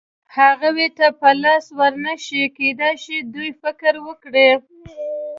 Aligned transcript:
هغوی 0.37 0.87
ته 0.97 1.07
په 1.19 1.29
لاس 1.41 1.65
ور 1.77 1.93
نه 2.05 2.13
شي، 2.25 2.43
کېدای 2.57 2.95
شي 3.03 3.17
دوی 3.33 3.49
فکر 3.61 3.93
وکړي. 4.07 4.49